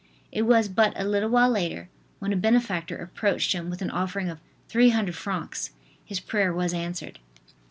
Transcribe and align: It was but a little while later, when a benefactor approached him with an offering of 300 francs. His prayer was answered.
It 0.31 0.47
was 0.47 0.67
but 0.67 0.93
a 0.99 1.03
little 1.07 1.29
while 1.29 1.51
later, 1.51 1.87
when 2.17 2.33
a 2.33 2.35
benefactor 2.35 2.97
approached 2.97 3.53
him 3.53 3.69
with 3.69 3.83
an 3.83 3.91
offering 3.91 4.29
of 4.29 4.39
300 4.67 5.13
francs. 5.15 5.73
His 6.03 6.19
prayer 6.19 6.51
was 6.51 6.73
answered. 6.73 7.19